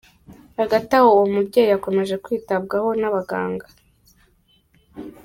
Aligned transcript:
Hagati 0.59 0.91
aho 0.97 1.07
uwo 1.13 1.25
mubyeyi 1.33 1.71
akomeje 1.77 2.15
kwitabwaho 2.23 2.89
n’abaganga. 2.99 3.67